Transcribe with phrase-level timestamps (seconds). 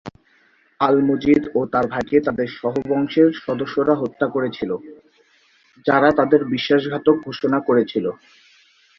[0.79, 4.71] আল-মজিদ ও তার ভাইকে তাদের সহ-বংশের সদস্যরা হত্যা করেছিল,
[5.85, 8.05] যারা তাদের বিশ্বাসঘাতক ঘোষণা করেছিল।